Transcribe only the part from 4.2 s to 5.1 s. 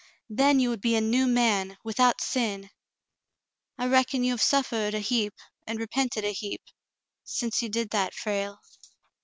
you have suffered a